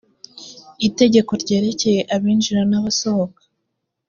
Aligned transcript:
itegeko 0.87 1.31
ryerekeye 1.41 2.01
abinjira 2.15 2.61
n’abasohoka 2.69 3.41